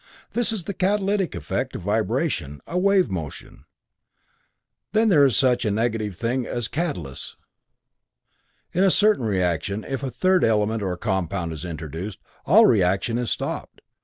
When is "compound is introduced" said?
10.97-12.17